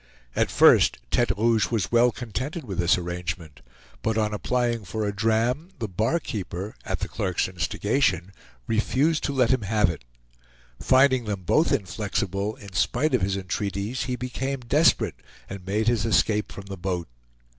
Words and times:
At 0.35 0.49
first 0.49 0.97
Tete 1.11 1.29
Rouge 1.37 1.69
was 1.69 1.91
well 1.91 2.11
contented 2.11 2.63
with 2.63 2.79
this 2.79 2.97
arrangement, 2.97 3.61
but 4.01 4.17
on 4.17 4.33
applying 4.33 4.83
for 4.83 5.05
a 5.05 5.15
dram, 5.15 5.69
the 5.77 5.87
barkeeper, 5.87 6.73
at 6.83 7.01
the 7.01 7.07
clerk's 7.07 7.47
instigation, 7.47 8.31
refused 8.65 9.23
to 9.25 9.31
let 9.31 9.51
him 9.51 9.61
have 9.61 9.91
it. 9.91 10.03
Finding 10.79 11.25
them 11.25 11.43
both 11.43 11.71
inflexible 11.71 12.55
in 12.55 12.73
spite 12.73 13.13
of 13.13 13.21
his 13.21 13.37
entreaties, 13.37 14.05
he 14.05 14.15
became 14.15 14.61
desperate 14.61 15.17
and 15.47 15.67
made 15.67 15.87
his 15.87 16.03
escape 16.03 16.51
from 16.51 16.65
the 16.65 16.77
boat. 16.77 17.07